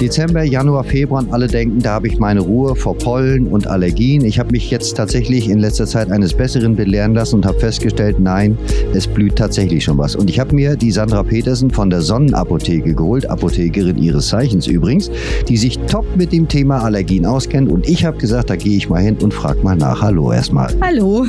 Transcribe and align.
Dezember, 0.00 0.42
Januar, 0.42 0.82
Februar 0.82 1.22
und 1.22 1.32
alle 1.32 1.46
denken, 1.46 1.80
da 1.80 1.92
habe 1.92 2.08
ich 2.08 2.18
meine 2.18 2.40
Ruhe 2.40 2.74
vor 2.74 2.96
Pollen 2.98 3.46
und 3.46 3.68
Allergien. 3.68 4.24
Ich 4.24 4.38
habe 4.40 4.50
mich 4.50 4.70
jetzt 4.70 4.96
tatsächlich 4.96 5.48
in 5.48 5.60
letzter 5.60 5.86
Zeit 5.86 6.10
eines 6.10 6.34
Besseren 6.34 6.74
belehren 6.74 7.14
lassen 7.14 7.36
und 7.36 7.46
habe 7.46 7.58
festgestellt, 7.60 8.18
nein, 8.18 8.58
es 8.92 9.06
blüht 9.06 9.36
tatsächlich 9.36 9.84
schon 9.84 9.96
was. 9.96 10.16
Und 10.16 10.28
ich 10.28 10.40
habe 10.40 10.54
mir 10.54 10.74
die 10.74 10.90
Sandra 10.90 11.22
Petersen 11.22 11.70
von 11.70 11.90
der 11.90 12.02
Sonnenapotheke 12.02 12.92
geholt, 12.92 13.30
Apothekerin 13.30 13.96
ihres 13.96 14.28
Zeichens 14.28 14.66
übrigens, 14.66 15.10
die 15.48 15.56
sich 15.56 15.78
top 15.86 16.04
mit 16.16 16.32
dem 16.32 16.48
Thema 16.48 16.82
Allergien 16.82 17.24
auskennt. 17.24 17.70
Und 17.70 17.88
ich 17.88 18.04
habe 18.04 18.18
gesagt, 18.18 18.50
da 18.50 18.56
gehe 18.56 18.76
ich 18.76 18.88
mal 18.88 19.00
hin 19.00 19.16
und 19.22 19.32
frage 19.32 19.62
mal 19.62 19.76
nach. 19.76 20.02
Hallo 20.02 20.32
erstmal. 20.32 20.74
Hallo. 20.80 21.24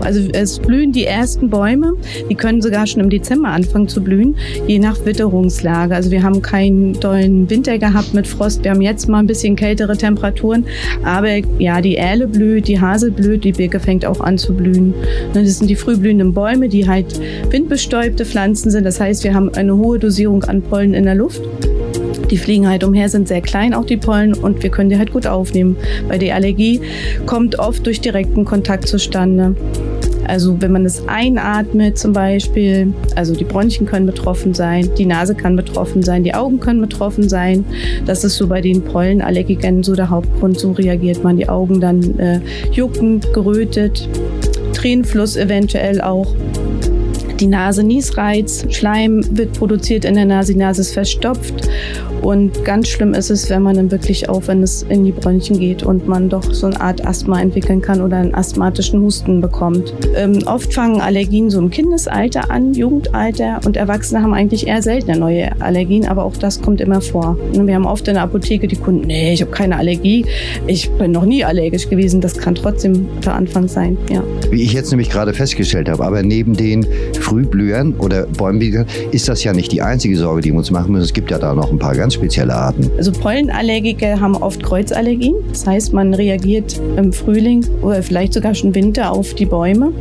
Also 0.00 0.20
es 0.32 0.58
blühen 0.58 0.92
die 0.92 1.04
ersten 1.04 1.50
Bäume. 1.50 1.92
Die 2.30 2.34
können 2.34 2.62
sogar 2.62 2.86
schon 2.86 3.02
im 3.02 3.10
Dezember 3.10 3.48
anfangen 3.48 3.88
zu 3.88 4.02
blühen, 4.02 4.34
je 4.66 4.78
nach 4.78 5.04
Witterungslage. 5.04 5.94
Also 5.94 6.10
wir 6.10 6.22
haben 6.22 6.40
keinen 6.40 6.98
dollen 6.98 7.50
Winter 7.50 7.76
gehabt 7.78 7.97
gehabt 7.98 8.14
mit 8.14 8.28
Frost. 8.28 8.62
Wir 8.62 8.70
haben 8.70 8.80
jetzt 8.80 9.08
mal 9.08 9.18
ein 9.18 9.26
bisschen 9.26 9.56
kältere 9.56 9.96
Temperaturen. 9.96 10.64
Aber 11.02 11.28
ja, 11.58 11.80
die 11.80 11.96
Erle 11.96 12.28
blüht, 12.28 12.68
die 12.68 12.80
Hasel 12.80 13.10
blüht, 13.10 13.42
die 13.42 13.52
Birke 13.52 13.80
fängt 13.80 14.04
auch 14.04 14.20
an 14.20 14.38
zu 14.38 14.54
blühen. 14.54 14.94
Ne, 15.34 15.42
das 15.42 15.58
sind 15.58 15.68
die 15.68 15.74
frühblühenden 15.74 16.32
Bäume, 16.32 16.68
die 16.68 16.86
halt 16.86 17.20
windbestäubte 17.50 18.24
Pflanzen 18.24 18.70
sind. 18.70 18.84
Das 18.84 19.00
heißt, 19.00 19.24
wir 19.24 19.34
haben 19.34 19.52
eine 19.54 19.76
hohe 19.76 19.98
Dosierung 19.98 20.44
an 20.44 20.62
Pollen 20.62 20.94
in 20.94 21.04
der 21.04 21.16
Luft. 21.16 21.42
Die 22.30 22.36
fliegen 22.36 22.68
halt 22.68 22.84
umher, 22.84 23.08
sind 23.08 23.26
sehr 23.26 23.40
klein, 23.40 23.74
auch 23.74 23.86
die 23.86 23.96
Pollen, 23.96 24.34
und 24.34 24.62
wir 24.62 24.70
können 24.70 24.90
die 24.90 24.98
halt 24.98 25.12
gut 25.12 25.26
aufnehmen. 25.26 25.76
Weil 26.06 26.18
die 26.18 26.30
Allergie 26.30 26.80
kommt 27.26 27.58
oft 27.58 27.84
durch 27.86 28.00
direkten 28.00 28.44
Kontakt 28.44 28.86
zustande. 28.86 29.56
Also 30.28 30.60
wenn 30.60 30.72
man 30.72 30.84
es 30.84 31.02
einatmet 31.08 31.98
zum 31.98 32.12
Beispiel, 32.12 32.92
also 33.16 33.34
die 33.34 33.44
Bronchien 33.44 33.86
können 33.86 34.06
betroffen 34.06 34.52
sein, 34.52 34.90
die 34.98 35.06
Nase 35.06 35.34
kann 35.34 35.56
betroffen 35.56 36.02
sein, 36.02 36.22
die 36.22 36.34
Augen 36.34 36.60
können 36.60 36.80
betroffen 36.80 37.28
sein. 37.28 37.64
Das 38.04 38.24
ist 38.24 38.36
so 38.36 38.46
bei 38.46 38.60
den 38.60 38.82
Pollenallergikern 38.82 39.82
so 39.82 39.94
der 39.94 40.10
Hauptgrund. 40.10 40.58
So 40.58 40.72
reagiert 40.72 41.24
man. 41.24 41.38
Die 41.38 41.48
Augen 41.48 41.80
dann 41.80 42.18
äh, 42.18 42.40
juckend, 42.72 43.32
gerötet, 43.32 44.08
Tränenfluss 44.74 45.36
eventuell 45.36 46.00
auch. 46.00 46.34
Die 47.40 47.46
Nase 47.46 47.84
Niesreiz, 47.84 48.66
Schleim 48.70 49.24
wird 49.30 49.52
produziert 49.52 50.04
in 50.04 50.14
der 50.14 50.24
Nase, 50.24 50.52
die 50.52 50.58
Nase 50.58 50.80
ist 50.80 50.92
verstopft 50.92 51.68
und 52.22 52.64
ganz 52.64 52.88
schlimm 52.88 53.14
ist 53.14 53.30
es, 53.30 53.48
wenn 53.50 53.62
man 53.62 53.76
dann 53.76 53.90
wirklich 53.90 54.28
auch, 54.28 54.42
wenn 54.46 54.62
es 54.62 54.82
in 54.82 55.04
die 55.04 55.12
Bronchien 55.12 55.58
geht 55.58 55.82
und 55.82 56.06
man 56.06 56.28
doch 56.28 56.52
so 56.52 56.66
eine 56.66 56.80
Art 56.80 57.06
Asthma 57.06 57.40
entwickeln 57.40 57.80
kann 57.80 58.00
oder 58.00 58.16
einen 58.16 58.34
asthmatischen 58.34 59.00
Husten 59.00 59.40
bekommt. 59.40 59.94
Ähm, 60.16 60.40
oft 60.46 60.74
fangen 60.74 61.00
Allergien 61.00 61.50
so 61.50 61.58
im 61.58 61.70
Kindesalter 61.70 62.50
an, 62.50 62.74
Jugendalter 62.74 63.60
und 63.64 63.76
Erwachsene 63.76 64.22
haben 64.22 64.34
eigentlich 64.34 64.66
eher 64.66 64.82
seltener 64.82 65.16
neue 65.16 65.60
Allergien, 65.60 66.06
aber 66.06 66.24
auch 66.24 66.36
das 66.36 66.60
kommt 66.60 66.80
immer 66.80 67.00
vor. 67.00 67.38
Wir 67.52 67.74
haben 67.74 67.86
oft 67.86 68.06
in 68.08 68.14
der 68.14 68.24
Apotheke 68.24 68.68
die 68.68 68.76
Kunden, 68.76 69.06
nee, 69.06 69.32
ich 69.32 69.40
habe 69.40 69.50
keine 69.50 69.76
Allergie, 69.76 70.24
ich 70.66 70.90
bin 70.90 71.12
noch 71.12 71.24
nie 71.24 71.44
allergisch 71.44 71.88
gewesen. 71.88 72.20
Das 72.20 72.36
kann 72.36 72.54
trotzdem 72.54 73.06
der 73.24 73.34
Anfang 73.34 73.68
sein, 73.68 73.96
ja. 74.10 74.22
Wie 74.50 74.62
ich 74.62 74.72
jetzt 74.72 74.90
nämlich 74.90 75.10
gerade 75.10 75.32
festgestellt 75.32 75.88
habe, 75.88 76.04
aber 76.04 76.22
neben 76.22 76.54
den 76.54 76.86
Frühblühern 77.20 77.94
oder 77.98 78.26
Bäumen 78.26 78.58
ist 79.12 79.28
das 79.28 79.44
ja 79.44 79.52
nicht 79.52 79.72
die 79.72 79.82
einzige 79.82 80.16
Sorge, 80.16 80.40
die 80.40 80.50
wir 80.50 80.58
uns 80.58 80.70
machen 80.70 80.92
müssen. 80.92 81.04
Es 81.04 81.12
gibt 81.12 81.30
ja 81.30 81.38
da 81.38 81.54
noch 81.54 81.70
ein 81.70 81.78
paar 81.78 81.94
ganz 81.94 82.07
ganz 82.08 82.14
spezielle 82.14 82.54
Arten. 82.54 82.90
Also 82.96 83.12
Pollenallergiker 83.12 84.18
haben 84.18 84.34
oft 84.36 84.62
Kreuzallergien. 84.62 85.34
Das 85.50 85.66
heißt, 85.66 85.92
man 85.92 86.14
reagiert 86.14 86.80
im 86.96 87.12
Frühling 87.12 87.66
oder 87.82 88.02
vielleicht 88.02 88.32
sogar 88.32 88.54
schon 88.54 88.74
Winter 88.74 89.12
auf 89.12 89.34
die 89.34 89.44
Bäume 89.44 89.92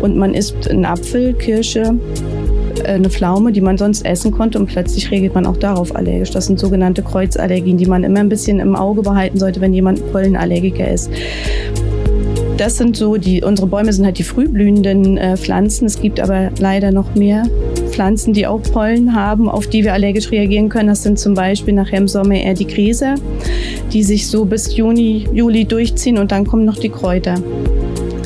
und 0.00 0.16
man 0.16 0.32
isst 0.32 0.70
einen 0.70 0.84
Apfel, 0.84 1.34
Kirsche, 1.34 1.96
äh, 2.84 2.92
eine 2.92 3.10
Pflaume, 3.10 3.50
die 3.50 3.60
man 3.60 3.76
sonst 3.76 4.06
essen 4.06 4.30
konnte 4.30 4.60
und 4.60 4.66
plötzlich 4.66 5.10
reagiert 5.10 5.34
man 5.34 5.44
auch 5.44 5.56
darauf 5.56 5.96
allergisch. 5.96 6.30
Das 6.30 6.46
sind 6.46 6.60
sogenannte 6.60 7.02
Kreuzallergien, 7.02 7.78
die 7.78 7.86
man 7.86 8.04
immer 8.04 8.20
ein 8.20 8.28
bisschen 8.28 8.60
im 8.60 8.76
Auge 8.76 9.02
behalten 9.02 9.40
sollte, 9.40 9.60
wenn 9.60 9.74
jemand 9.74 10.12
Pollenallergiker 10.12 10.88
ist 10.88 11.10
das 12.60 12.76
sind 12.76 12.94
so 12.94 13.16
die, 13.16 13.42
unsere 13.42 13.66
Bäume 13.66 13.90
sind 13.90 14.04
halt 14.04 14.18
die 14.18 14.22
frühblühenden 14.22 15.16
äh, 15.16 15.38
Pflanzen. 15.38 15.86
Es 15.86 15.98
gibt 15.98 16.20
aber 16.20 16.50
leider 16.58 16.92
noch 16.92 17.14
mehr 17.14 17.44
Pflanzen, 18.00 18.32
die 18.32 18.46
auch 18.46 18.62
Pollen 18.62 19.14
haben, 19.14 19.46
auf 19.46 19.66
die 19.66 19.84
wir 19.84 19.92
allergisch 19.92 20.30
reagieren 20.30 20.70
können. 20.70 20.88
Das 20.88 21.02
sind 21.02 21.18
zum 21.18 21.34
Beispiel 21.34 21.74
nachher 21.74 21.98
im 21.98 22.08
Sommer 22.08 22.36
eher 22.36 22.54
die 22.54 22.66
Gräser, 22.66 23.16
die 23.92 24.02
sich 24.02 24.26
so 24.26 24.46
bis 24.46 24.74
Juni, 24.74 25.28
Juli 25.34 25.66
durchziehen 25.66 26.16
und 26.16 26.32
dann 26.32 26.46
kommen 26.46 26.64
noch 26.64 26.78
die 26.78 26.88
Kräuter. 26.88 27.34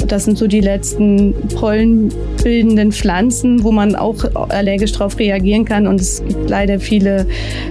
Das 0.07 0.25
sind 0.25 0.39
so 0.39 0.47
die 0.47 0.61
letzten 0.61 1.35
pollenbildenden 1.55 2.93
Pflanzen, 2.93 3.63
wo 3.65 3.73
man 3.73 3.95
auch 3.95 4.17
allergisch 4.51 4.93
darauf 4.93 5.19
reagieren 5.19 5.65
kann. 5.65 5.87
Und 5.87 6.01
es 6.01 6.23
gibt 6.27 6.49
leider 6.49 6.79
viele 6.81 7.27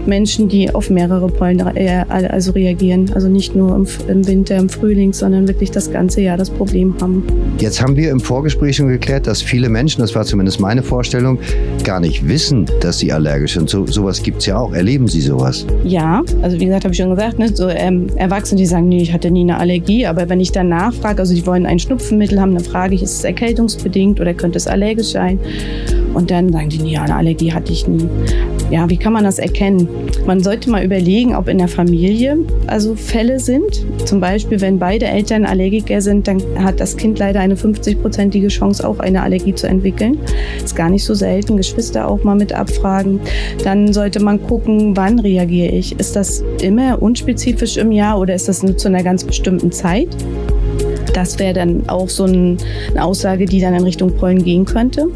Menschen, 0.06 0.50
die 0.50 0.74
auf 0.74 0.90
mehrere 0.90 1.28
Pollen 1.28 1.60
äh, 1.76 2.06
also 2.08 2.52
reagieren. 2.52 3.12
Also 3.14 3.28
nicht 3.30 3.56
nur 3.56 3.76
im, 3.76 4.28
Winter, 4.28 4.58
im 4.58 4.70
Frühling, 4.70 5.14
sondern 5.14 5.48
wirklich 5.48 5.72
das 5.72 5.92
ganze 5.92 6.22
Jahr 6.22 6.38
das 6.38 6.50
Problem 6.50 6.96
haben. 7.02 7.24
Jetzt 7.60 7.82
haben 7.82 7.96
wir 7.96 8.12
im 8.12 8.20
Vorgespräch 8.20 8.78
schon 8.78 8.88
geklärt, 8.88 9.28
dass 9.28 9.42
viele 9.42 9.70
Menschen, 9.70 10.02
das 10.02 10.16
war 10.16 10.26
zumindest 10.26 10.60
meine 10.60 10.84
Vorstellung, 10.84 11.40
gar 11.84 12.00
nicht 12.00 12.28
wissen, 12.28 12.66
dass 12.82 13.00
sie 13.00 13.12
allergisch 13.12 13.54
sind. 13.54 13.70
So, 13.70 13.86
sowas 13.86 14.22
gibt 14.24 14.40
es 14.40 14.46
ja 14.46 14.58
auch. 14.58 14.74
Erleben 14.74 15.08
Sie 15.08 15.22
sowas? 15.22 15.66
Ja, 15.84 16.22
also 16.42 16.60
wie 16.60 16.66
gesagt, 16.66 16.86
habe 16.86 16.94
ich 16.94 17.00
schon 17.00 17.10
gesagt, 17.10 17.40
ne, 17.40 17.50
so 17.54 17.70
ähm, 17.70 18.08
Erwachsene, 18.16 18.60
die 18.60 18.66
sagen, 18.66 18.88
nee, 18.90 19.02
ich 19.02 19.14
hatte 19.14 19.32
nie 19.32 19.42
eine 19.42 19.58
Allergie. 19.58 20.06
Aber 20.06 20.30
wenn 20.30 20.40
ich 20.40 20.52
dann 20.52 20.70
nachfrage, 20.70 21.20
also 21.20 21.34
die 21.34 21.46
wollen 21.46 21.66
ein 21.66 21.80
Schnupfen 21.80 22.18
Arzneimittel 22.24 22.42
haben, 22.42 22.54
dann 22.56 22.64
frage 22.64 22.96
ich, 22.96 23.04
ist 23.04 23.18
es 23.18 23.24
erkältungsbedingt 23.24 24.20
oder 24.20 24.34
könnte 24.34 24.58
es 24.58 24.68
allergisch 24.68 25.08
sein? 25.08 25.40
Und 26.14 26.30
dann 26.30 26.52
sagen 26.52 26.70
die, 26.70 26.92
ja, 26.92 27.04
eine 27.04 27.16
Allergie 27.16 27.52
hatte 27.52 27.72
ich 27.72 27.88
nie. 27.88 28.08
Ja, 28.70 28.90
wie 28.90 28.98
kann 28.98 29.14
man 29.14 29.24
das 29.24 29.40
erkennen? 29.40 29.88
Man 30.26 30.42
sollte 30.42 30.70
mal 30.70 30.84
überlegen, 30.84 31.36
ob 31.36 31.48
in 31.48 31.58
der 31.58 31.68
Familie 31.68 32.38
also 32.68 32.96
Fälle 32.96 33.40
sind. 33.40 33.86
Zum 34.06 34.20
Beispiel, 34.20 34.62
wenn 34.62 34.80
beide 34.80 35.06
Eltern 35.06 35.46
Allergiker 35.46 36.02
sind, 36.02 36.28
dann 36.28 36.42
hat 36.60 36.80
das 36.80 36.98
Kind 36.98 37.20
leider 37.20 37.40
eine 37.40 37.56
50-prozentige 37.56 38.48
Chance, 38.50 38.88
auch 38.88 39.00
eine 39.00 39.24
Allergie 39.24 39.56
zu 39.56 39.68
entwickeln. 39.68 40.18
Ist 40.64 40.76
gar 40.76 40.90
nicht 40.90 41.04
so 41.04 41.14
selten. 41.14 41.58
Geschwister 41.58 42.08
auch 42.08 42.24
mal 42.24 42.36
mit 42.36 42.54
abfragen. 42.54 43.20
Dann 43.64 43.92
sollte 43.92 44.22
man 44.22 44.42
gucken, 44.42 44.96
wann 44.96 45.20
reagiere 45.20 45.72
ich. 45.72 46.00
Ist 46.00 46.16
das 46.16 46.44
immer 46.62 47.02
unspezifisch 47.02 47.78
im 47.78 47.92
Jahr 47.92 48.20
oder 48.20 48.36
ist 48.36 48.48
das 48.48 48.64
nur 48.64 48.78
zu 48.78 48.88
einer 48.88 49.04
ganz 49.04 49.24
bestimmten 49.24 49.72
Zeit? 49.72 50.10
Das 51.14 51.38
wäre 51.40 51.54
dann 51.54 51.88
auch 51.88 52.10
so 52.10 52.26
ein, 52.26 52.58
eine 52.92 53.06
Aussage, 53.06 53.46
die 53.46 53.62
dann 53.62 53.76
in 53.76 53.84
Richtung 53.84 54.16
Pollen 54.16 54.44
gehen 54.44 54.66
könnte. 54.66 55.08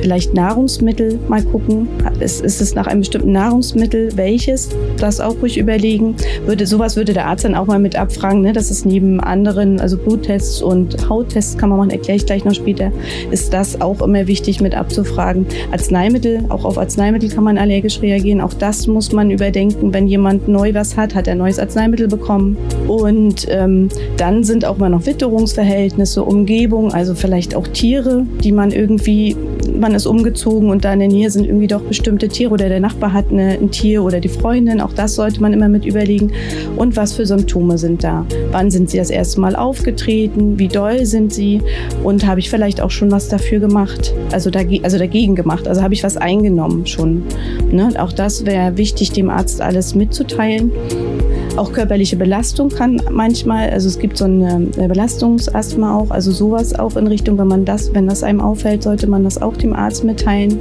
Vielleicht 0.00 0.34
Nahrungsmittel 0.34 1.18
mal 1.28 1.42
gucken. 1.42 1.88
Ist, 2.20 2.42
ist 2.42 2.60
es 2.60 2.74
nach 2.74 2.86
einem 2.86 3.00
bestimmten 3.00 3.32
Nahrungsmittel? 3.32 4.16
Welches? 4.16 4.70
Das 4.98 5.20
auch 5.20 5.36
ruhig 5.42 5.58
überlegen. 5.58 6.16
Würde, 6.46 6.66
sowas 6.66 6.96
würde 6.96 7.12
der 7.12 7.26
Arzt 7.26 7.44
dann 7.44 7.54
auch 7.54 7.66
mal 7.66 7.78
mit 7.78 7.96
abfragen. 7.96 8.40
Ne? 8.40 8.52
Das 8.52 8.70
ist 8.70 8.86
neben 8.86 9.20
anderen, 9.20 9.80
also 9.80 9.98
Bluttests 9.98 10.62
und 10.62 11.08
Hauttests 11.08 11.58
kann 11.58 11.68
man 11.68 11.78
machen, 11.78 11.90
erkläre 11.90 12.16
ich 12.16 12.26
gleich 12.26 12.44
noch 12.44 12.54
später, 12.54 12.90
ist 13.30 13.52
das 13.52 13.80
auch 13.80 14.00
immer 14.00 14.26
wichtig 14.26 14.60
mit 14.60 14.74
abzufragen. 14.74 15.46
Arzneimittel, 15.72 16.44
auch 16.48 16.64
auf 16.64 16.78
Arzneimittel 16.78 17.28
kann 17.28 17.44
man 17.44 17.58
allergisch 17.58 18.00
reagieren. 18.00 18.40
Auch 18.40 18.54
das 18.54 18.86
muss 18.86 19.12
man 19.12 19.30
überdenken, 19.30 19.92
wenn 19.92 20.06
jemand 20.06 20.48
neu 20.48 20.72
was 20.72 20.96
hat, 20.96 21.14
hat 21.14 21.28
er 21.28 21.34
neues 21.34 21.58
Arzneimittel 21.58 22.08
bekommen. 22.08 22.56
Und 22.88 23.46
ähm, 23.50 23.88
dann 24.16 24.44
sind 24.44 24.64
auch 24.64 24.78
mal 24.78 24.88
noch 24.88 25.04
Witterungen 25.06 25.33
Fütterungsverhältnisse, 25.34 26.22
Umgebung, 26.22 26.92
also 26.92 27.16
vielleicht 27.16 27.56
auch 27.56 27.66
Tiere, 27.66 28.24
die 28.44 28.52
man 28.52 28.70
irgendwie, 28.70 29.36
man 29.76 29.92
ist 29.92 30.06
umgezogen 30.06 30.70
und 30.70 30.84
da 30.84 30.92
in 30.92 31.00
der 31.00 31.08
Nähe 31.08 31.28
sind 31.28 31.44
irgendwie 31.44 31.66
doch 31.66 31.80
bestimmte 31.80 32.28
Tiere 32.28 32.52
oder 32.52 32.68
der 32.68 32.78
Nachbar 32.78 33.12
hat 33.12 33.32
eine, 33.32 33.58
ein 33.58 33.72
Tier 33.72 34.04
oder 34.04 34.20
die 34.20 34.28
Freundin, 34.28 34.80
auch 34.80 34.92
das 34.92 35.16
sollte 35.16 35.40
man 35.40 35.52
immer 35.52 35.68
mit 35.68 35.84
überlegen. 35.84 36.30
Und 36.76 36.96
was 36.96 37.14
für 37.14 37.26
Symptome 37.26 37.78
sind 37.78 38.04
da? 38.04 38.24
Wann 38.52 38.70
sind 38.70 38.90
sie 38.90 38.98
das 38.98 39.10
erste 39.10 39.40
Mal 39.40 39.56
aufgetreten? 39.56 40.56
Wie 40.56 40.68
doll 40.68 41.04
sind 41.04 41.34
sie? 41.34 41.60
Und 42.04 42.24
habe 42.24 42.38
ich 42.38 42.48
vielleicht 42.48 42.80
auch 42.80 42.92
schon 42.92 43.10
was 43.10 43.28
dafür 43.28 43.58
gemacht? 43.58 44.14
Also, 44.30 44.50
dagegen, 44.50 44.84
also 44.84 44.98
dagegen 44.98 45.34
gemacht? 45.34 45.66
Also 45.66 45.82
habe 45.82 45.94
ich 45.94 46.04
was 46.04 46.16
eingenommen 46.16 46.86
schon? 46.86 47.24
Ne? 47.72 47.90
Auch 47.98 48.12
das 48.12 48.46
wäre 48.46 48.76
wichtig, 48.76 49.10
dem 49.10 49.30
Arzt 49.30 49.60
alles 49.60 49.96
mitzuteilen. 49.96 50.70
Auch 51.56 51.72
körperliche 51.72 52.16
Belastung 52.16 52.68
kann 52.68 53.00
manchmal, 53.10 53.70
also 53.70 53.86
es 53.86 54.00
gibt 54.00 54.18
so 54.18 54.24
eine 54.24 54.66
Belastungsasthma 54.76 55.96
auch, 55.96 56.10
also 56.10 56.32
sowas 56.32 56.74
auch 56.74 56.96
in 56.96 57.06
Richtung, 57.06 57.38
wenn 57.38 57.46
man 57.46 57.64
das, 57.64 57.94
wenn 57.94 58.08
das 58.08 58.24
einem 58.24 58.40
auffällt, 58.40 58.82
sollte 58.82 59.06
man 59.06 59.22
das 59.22 59.40
auch 59.40 59.56
dem 59.56 59.72
Arzt 59.72 60.02
mitteilen. 60.02 60.58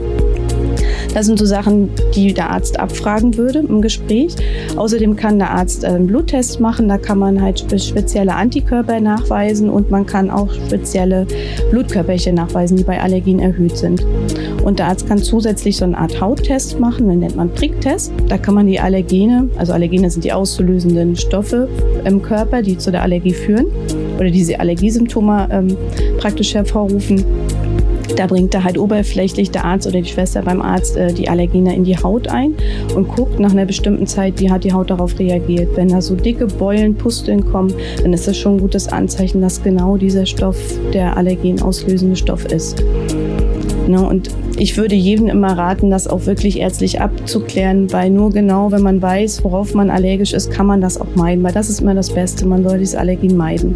Das 1.14 1.28
sind 1.28 1.38
so 1.38 1.46
Sachen, 1.46 1.90
die 2.16 2.34
der 2.34 2.50
Arzt 2.50 2.80
abfragen 2.80 3.38
würde 3.38 3.60
im 3.60 3.82
Gespräch. 3.82 4.36
Außerdem 4.76 5.16
kann 5.16 5.38
der 5.38 5.52
Arzt 5.52 5.86
einen 5.86 6.08
Bluttest 6.08 6.60
machen. 6.60 6.88
Da 6.88 6.98
kann 6.98 7.20
man 7.20 7.42
halt 7.42 7.60
spezielle 7.82 8.36
Antikörper 8.36 9.00
nachweisen 9.00 9.70
und 9.70 9.92
man 9.92 10.06
kann 10.06 10.32
auch 10.32 10.52
spezielle 10.54 11.28
Blutkörperchen 11.70 12.36
nachweisen, 12.36 12.78
die 12.78 12.84
bei 12.84 13.00
Allergien 13.00 13.40
erhöht 13.40 13.78
sind. 13.78 14.06
Und 14.64 14.80
der 14.80 14.88
Arzt 14.88 15.08
kann 15.08 15.20
zusätzlich 15.20 15.78
so 15.78 15.86
eine 15.86 15.98
Art 15.98 16.20
Hauttest 16.20 16.80
machen, 16.80 17.10
den 17.10 17.20
nennt 17.20 17.36
man 17.36 17.50
Pricktest. 17.50 18.12
Da 18.28 18.38
kann 18.38 18.56
man 18.56 18.66
die 18.66 18.80
Allergene, 18.80 19.50
also 19.58 19.74
Allergene 19.74 20.10
sind 20.10 20.24
die 20.24 20.34
auszulösenden 20.34 21.16
Stoffe 21.16 21.68
im 22.06 22.22
Körper, 22.22 22.62
die 22.62 22.78
zu 22.78 22.92
der 22.92 23.04
Allergie 23.04 23.34
führen 23.34 23.68
oder 24.18 24.30
diese 24.30 24.60
Allergiesymptome 24.60 25.48
ähm, 25.52 25.78
praktisch 26.18 26.54
hervorrufen 26.54 27.24
Da 28.16 28.28
bringt 28.28 28.54
da 28.54 28.64
halt 28.64 28.78
oberflächlich 28.78 29.52
der 29.52 29.66
Arzt 29.66 29.88
oder 29.88 30.02
die 30.02 30.10
Schwester 30.10 30.42
beim 30.42 30.62
Arzt 30.62 30.98
äh, 30.98 31.14
die 31.14 31.30
Allergene 31.30 31.76
in 31.76 31.84
die 31.84 31.98
Haut 31.98 32.28
ein 32.28 32.54
und 32.96 33.08
guckt 33.08 33.40
nach 33.40 33.52
einer 33.52 33.66
bestimmten 33.66 34.08
Zeit, 34.08 34.40
wie 34.40 34.52
hat 34.52 34.64
die 34.64 34.74
Haut 34.74 34.90
darauf 34.90 35.18
reagiert. 35.20 35.76
Wenn 35.76 35.90
da 35.90 36.02
so 36.02 36.16
dicke 36.16 36.48
Beulen, 36.48 36.96
Pusteln 36.96 37.46
kommen, 37.52 37.74
dann 38.02 38.14
ist 38.14 38.28
das 38.28 38.38
schon 38.38 38.56
ein 38.56 38.60
gutes 38.60 38.88
Anzeichen, 38.88 39.42
dass 39.42 39.64
genau 39.64 39.98
dieser 39.98 40.26
Stoff 40.26 40.58
der 40.94 41.18
Allergen 41.18 41.62
auslösende 41.62 42.16
Stoff 42.16 42.46
ist. 42.46 42.84
Ne, 43.88 44.02
und 44.02 44.30
ich 44.58 44.78
würde 44.78 44.96
jedem 44.96 45.28
immer 45.28 45.58
raten, 45.58 45.90
das 45.90 46.08
auch 46.08 46.26
wirklich 46.26 46.60
ärztlich 46.60 47.02
abzuklären, 47.02 47.92
weil 47.92 48.10
nur 48.10 48.32
genau, 48.32 48.72
wenn 48.72 48.82
man 48.82 49.02
weiß, 49.02 49.44
worauf 49.44 49.74
man 49.74 49.90
allergisch 49.90 50.34
ist, 50.34 50.52
kann 50.52 50.68
man 50.68 50.80
das 50.80 51.02
auch 51.02 51.16
meiden, 51.16 51.44
weil 51.44 51.54
das 51.54 51.70
ist 51.70 51.82
immer 51.82 51.96
das 51.96 52.12
Beste. 52.14 52.46
Man 52.46 52.64
soll 52.64 52.78
diese 52.78 53.00
Allergien 53.00 53.36
meiden. 53.36 53.76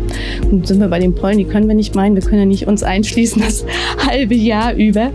Und 0.52 0.68
sind 0.68 0.80
wir 0.80 0.88
bei 0.88 1.00
den 1.00 1.16
Pollen, 1.16 1.40
die 1.40 1.46
können 1.46 1.68
wir 1.68 1.76
nicht 1.76 1.96
meiden, 1.96 2.16
wir 2.16 2.22
können 2.22 2.40
ja 2.40 2.46
nicht 2.46 2.68
uns 2.68 2.84
einschließen 2.84 3.42
das 3.46 3.66
halbe 4.06 4.36
Jahr 4.36 4.74
über. 4.76 5.10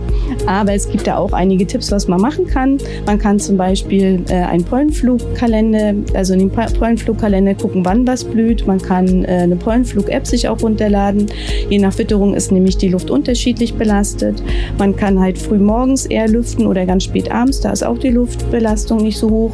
Aber 0.47 0.73
es 0.73 0.89
gibt 0.89 1.07
da 1.07 1.17
auch 1.17 1.31
einige 1.31 1.65
Tipps, 1.65 1.91
was 1.91 2.07
man 2.07 2.19
machen 2.19 2.45
kann. 2.45 2.77
Man 3.05 3.17
kann 3.17 3.39
zum 3.39 3.55
Beispiel 3.55 4.21
äh, 4.29 4.33
einen 4.33 4.65
Pollenflugkalender, 4.65 5.93
also 6.13 6.33
in 6.33 6.39
den 6.39 6.51
Pollenflugkalender 6.51 7.55
gucken, 7.55 7.85
wann 7.85 8.05
was 8.05 8.25
blüht. 8.25 8.67
Man 8.67 8.81
kann 8.81 9.23
äh, 9.25 9.43
eine 9.43 9.55
Pollenflug-App 9.55 10.27
sich 10.27 10.47
auch 10.49 10.61
runterladen. 10.61 11.27
Je 11.69 11.79
nach 11.79 11.97
Witterung 11.97 12.33
ist 12.33 12.51
nämlich 12.51 12.77
die 12.77 12.89
Luft 12.89 13.09
unterschiedlich 13.09 13.75
belastet. 13.75 14.43
Man 14.77 14.95
kann 14.95 15.19
halt 15.19 15.37
früh 15.37 15.53
morgens 15.63 16.05
eher 16.05 16.27
lüften 16.27 16.67
oder 16.67 16.85
ganz 16.85 17.03
spät 17.05 17.31
abends. 17.31 17.61
Da 17.61 17.71
ist 17.71 17.83
auch 17.83 17.97
die 17.97 18.09
Luftbelastung 18.09 19.01
nicht 19.01 19.17
so 19.17 19.29
hoch. 19.29 19.51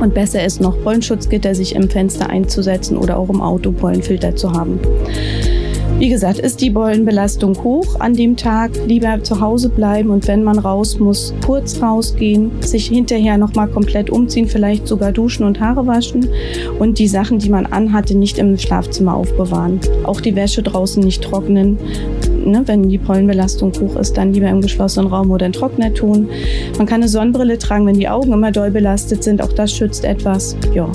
Und 0.00 0.14
besser 0.14 0.44
ist 0.44 0.60
noch 0.60 0.80
Pollenschutzgitter 0.82 1.54
sich 1.54 1.74
im 1.74 1.90
Fenster 1.90 2.30
einzusetzen 2.30 2.96
oder 2.96 3.18
auch 3.18 3.28
im 3.28 3.40
Auto 3.40 3.72
Pollenfilter 3.72 4.36
zu 4.36 4.52
haben. 4.52 4.78
Wie 5.98 6.10
gesagt, 6.10 6.38
ist 6.38 6.60
die 6.60 6.70
Pollenbelastung 6.70 7.60
hoch 7.64 7.98
an 7.98 8.14
dem 8.14 8.36
Tag, 8.36 8.70
lieber 8.86 9.20
zu 9.24 9.40
Hause 9.40 9.68
bleiben 9.68 10.10
und 10.10 10.28
wenn 10.28 10.44
man 10.44 10.60
raus 10.60 11.00
muss, 11.00 11.34
kurz 11.44 11.82
rausgehen, 11.82 12.52
sich 12.60 12.86
hinterher 12.86 13.36
nochmal 13.36 13.66
komplett 13.66 14.08
umziehen, 14.08 14.46
vielleicht 14.46 14.86
sogar 14.86 15.10
duschen 15.10 15.44
und 15.44 15.58
Haare 15.58 15.88
waschen 15.88 16.28
und 16.78 17.00
die 17.00 17.08
Sachen, 17.08 17.40
die 17.40 17.48
man 17.48 17.66
anhatte, 17.66 18.16
nicht 18.16 18.38
im 18.38 18.56
Schlafzimmer 18.56 19.16
aufbewahren. 19.16 19.80
Auch 20.04 20.20
die 20.20 20.36
Wäsche 20.36 20.62
draußen 20.62 21.02
nicht 21.02 21.24
trocknen, 21.24 21.78
ne, 22.50 22.62
wenn 22.66 22.88
die 22.88 22.98
Pollenbelastung 22.98 23.72
hoch 23.80 23.96
ist, 23.96 24.16
dann 24.16 24.32
lieber 24.32 24.48
im 24.48 24.60
geschlossenen 24.60 25.08
Raum 25.08 25.30
oder 25.30 25.46
in 25.46 25.52
Trockner 25.52 25.92
tun. 25.92 26.28
Man 26.76 26.86
kann 26.86 27.00
eine 27.00 27.08
Sonnenbrille 27.08 27.58
tragen, 27.58 27.86
wenn 27.86 27.98
die 27.98 28.08
Augen 28.08 28.32
immer 28.32 28.52
doll 28.52 28.70
belastet 28.70 29.22
sind. 29.22 29.42
Auch 29.42 29.52
das 29.52 29.72
schützt 29.72 30.04
etwas. 30.04 30.56
Ja. 30.74 30.88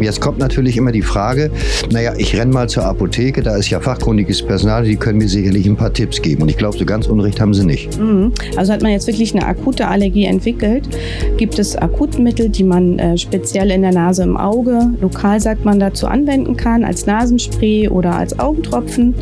Jetzt 0.00 0.20
kommt 0.20 0.38
natürlich 0.38 0.76
immer 0.76 0.92
die 0.92 1.02
Frage, 1.02 1.50
naja, 1.90 2.12
ich 2.16 2.36
renne 2.36 2.52
mal 2.52 2.68
zur 2.68 2.84
Apotheke, 2.84 3.42
da 3.42 3.56
ist 3.56 3.70
ja 3.70 3.80
fachkundiges 3.80 4.42
Personal, 4.42 4.84
die 4.84 4.96
können 4.96 5.18
mir 5.18 5.28
sicherlich 5.28 5.66
ein 5.66 5.76
paar 5.76 5.92
Tipps 5.92 6.20
geben. 6.20 6.42
Und 6.42 6.48
ich 6.48 6.56
glaube, 6.56 6.76
so 6.76 6.84
ganz 6.84 7.06
Unrecht 7.06 7.40
haben 7.40 7.54
sie 7.54 7.64
nicht. 7.64 7.98
Mhm. 7.98 8.32
Also 8.56 8.72
hat 8.72 8.82
man 8.82 8.92
jetzt 8.92 9.06
wirklich 9.06 9.34
eine 9.34 9.46
akute 9.46 9.88
Allergie 9.88 10.24
entwickelt, 10.24 10.88
gibt 11.36 11.58
es 11.58 11.76
Akutmittel, 11.76 12.48
die 12.48 12.64
man 12.64 12.98
äh, 12.98 13.16
speziell 13.16 13.70
in 13.70 13.82
der 13.82 13.92
Nase 13.92 14.22
im 14.22 14.36
Auge, 14.36 14.90
lokal 15.00 15.40
sagt 15.40 15.64
man 15.64 15.78
dazu 15.80 16.06
anwenden 16.06 16.56
kann, 16.56 16.84
als 16.84 17.06
Nasenspray 17.06 17.88
oder 17.88 18.14
als 18.16 18.38
Augentropfen. 18.38 19.14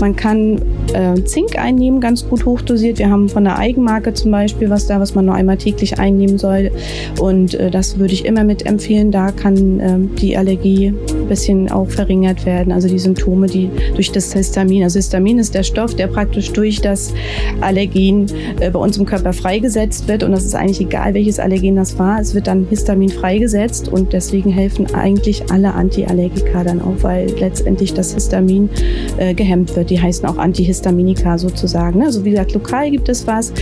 Man 0.00 0.16
kann 0.16 0.60
äh, 0.92 1.22
Zink 1.32 1.58
einnehmen, 1.58 2.02
ganz 2.02 2.28
gut 2.28 2.44
hochdosiert. 2.44 2.98
Wir 2.98 3.08
haben 3.08 3.30
von 3.30 3.44
der 3.44 3.58
Eigenmarke 3.58 4.12
zum 4.12 4.30
Beispiel 4.30 4.68
was 4.68 4.86
da, 4.86 5.00
was 5.00 5.14
man 5.14 5.24
nur 5.24 5.34
einmal 5.34 5.56
täglich 5.56 5.98
einnehmen 5.98 6.36
soll. 6.36 6.70
Und 7.18 7.54
äh, 7.54 7.70
das 7.70 7.98
würde 7.98 8.12
ich 8.12 8.26
immer 8.26 8.44
mit 8.44 8.66
empfehlen. 8.66 9.10
Da 9.10 9.32
kann 9.32 9.80
äh, 9.80 9.98
die 10.20 10.36
Allergie 10.36 10.88
ein 10.88 11.28
bisschen 11.28 11.72
auch 11.72 11.88
verringert 11.88 12.44
werden. 12.44 12.70
Also 12.70 12.86
die 12.86 12.98
Symptome, 12.98 13.46
die 13.46 13.70
durch 13.94 14.12
das 14.12 14.30
Histamin, 14.34 14.82
also 14.82 14.98
Histamin 14.98 15.38
ist 15.38 15.54
der 15.54 15.62
Stoff, 15.62 15.96
der 15.96 16.08
praktisch 16.08 16.52
durch 16.52 16.82
das 16.82 17.14
Allergen 17.62 18.26
äh, 18.60 18.68
bei 18.68 18.78
uns 18.78 18.98
im 18.98 19.06
Körper 19.06 19.32
freigesetzt 19.32 20.08
wird. 20.08 20.24
Und 20.24 20.32
das 20.32 20.44
ist 20.44 20.54
eigentlich 20.54 20.82
egal, 20.82 21.14
welches 21.14 21.38
Allergen 21.38 21.76
das 21.76 21.98
war. 21.98 22.20
Es 22.20 22.34
wird 22.34 22.46
dann 22.46 22.66
Histamin 22.68 23.08
freigesetzt 23.08 23.88
und 23.88 24.12
deswegen 24.12 24.50
helfen 24.50 24.94
eigentlich 24.94 25.50
alle 25.50 25.72
Antiallergika 25.72 26.62
dann 26.62 26.82
auch, 26.82 26.96
weil 27.00 27.30
letztendlich 27.40 27.94
das 27.94 28.12
Histamin 28.12 28.68
äh, 29.16 29.32
gehemmt 29.32 29.74
wird. 29.76 29.88
Die 29.88 29.98
heißen 29.98 30.28
auch 30.28 30.36
Antihistaminika 30.36 31.21
Annika 31.22 31.38
sozusagen. 31.38 32.02
Also 32.02 32.24
wie 32.24 32.30
gesagt, 32.30 32.52
lokal 32.52 32.90
gibt 32.90 33.08
es 33.08 33.26
was. 33.26 33.52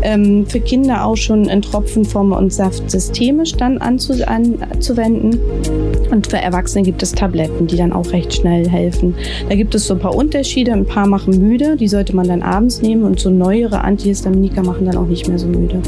Ähm, 0.00 0.46
für 0.46 0.60
Kinder 0.60 1.04
auch 1.04 1.16
schon 1.16 1.46
in 1.46 1.60
Tropfenform 1.60 2.30
und 2.30 2.52
Saft 2.52 2.88
systemisch 2.88 3.54
dann 3.54 3.78
anzu 3.78 4.14
anzuwenden. 4.24 5.40
Und 6.12 6.28
für 6.28 6.36
Erwachsene 6.36 6.84
gibt 6.84 7.02
es 7.02 7.12
Tabletten, 7.12 7.66
die 7.66 7.76
dann 7.76 7.92
auch 7.92 8.12
recht 8.12 8.32
schnell 8.32 8.68
helfen. 8.68 9.14
Da 9.48 9.56
gibt 9.56 9.74
es 9.74 9.88
so 9.88 9.94
ein 9.94 10.00
paar 10.00 10.14
Unterschiede. 10.14 10.72
Ein 10.72 10.86
paar 10.86 11.08
machen 11.08 11.38
müde, 11.38 11.76
die 11.76 11.88
sollte 11.88 12.14
man 12.14 12.28
dann 12.28 12.42
abends 12.42 12.80
nehmen 12.80 13.02
und 13.02 13.18
so 13.18 13.28
neuere 13.28 13.82
Antihistaminika 13.82 14.62
machen 14.62 14.86
dann 14.86 14.96
auch 14.96 15.06
nicht 15.06 15.28
mehr 15.28 15.38
so 15.38 15.48
müde. 15.48 15.80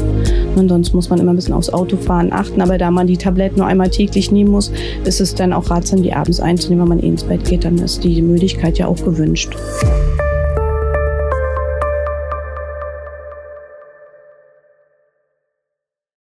Und 0.57 0.67
sonst 0.67 0.93
muss 0.93 1.09
man 1.09 1.19
immer 1.19 1.31
ein 1.31 1.37
bisschen 1.37 1.53
aufs 1.53 1.69
Autofahren 1.69 2.33
achten. 2.33 2.61
Aber 2.61 2.77
da 2.77 2.91
man 2.91 3.07
die 3.07 3.17
Tabletten 3.17 3.59
nur 3.59 3.67
einmal 3.67 3.89
täglich 3.89 4.29
nehmen 4.31 4.51
muss, 4.51 4.73
ist 5.05 5.21
es 5.21 5.35
dann 5.35 5.53
auch 5.53 5.69
ratsam, 5.69 6.03
die 6.03 6.13
abends 6.13 6.41
einzunehmen, 6.41 6.83
wenn 6.83 6.97
man 6.97 6.99
eh 6.99 7.07
ins 7.07 7.23
Bett 7.23 7.45
geht. 7.45 7.63
Dann 7.63 7.77
ist 7.77 8.03
die 8.03 8.21
Müdigkeit 8.21 8.77
ja 8.77 8.87
auch 8.87 9.01
gewünscht. 9.03 9.55